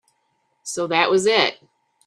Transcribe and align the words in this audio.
So 0.63 0.87
that 0.87 1.11
was 1.11 1.27
it. 1.27 1.59